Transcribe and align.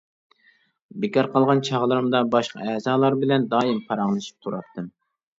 بىكار 1.01 1.27
قالغان 1.33 1.59
چاغلىرىمدا 1.67 2.21
باشقا 2.35 2.65
ئەزالار 2.71 3.17
بىلەن 3.25 3.45
دائىم 3.51 3.77
پاراڭلىشىپ 3.91 4.41
تۇراتتىم. 4.47 4.89